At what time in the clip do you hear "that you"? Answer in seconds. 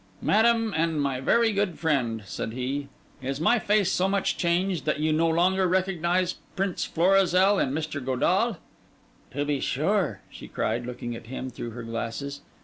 4.85-5.13